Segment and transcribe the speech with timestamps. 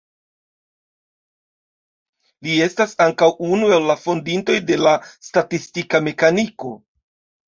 [2.47, 4.95] Li estas ankaŭ unu el la fondintoj de la
[5.29, 6.73] statistika mekaniko.